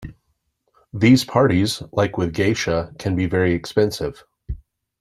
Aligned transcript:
These 0.93 1.25
parties, 1.25 1.83
like 1.91 2.17
with 2.17 2.33
geisha, 2.33 2.91
can 2.97 3.15
be 3.15 3.27
very 3.27 3.53
expensive. 3.53 4.23